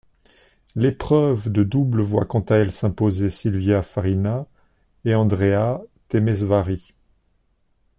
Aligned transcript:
L'épreuve 0.75 1.49
de 1.51 1.61
double 1.61 2.01
voit 2.01 2.25
quant 2.25 2.39
à 2.39 2.55
elle 2.55 2.71
s'imposer 2.71 3.29
Silvia 3.29 3.83
Farina 3.83 4.47
et 5.05 5.13
Andrea 5.13 5.79
Temesvári. 6.07 6.95